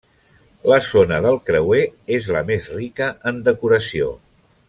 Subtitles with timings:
[0.71, 1.83] La zona del creuer
[2.17, 4.09] és la més rica en decoració.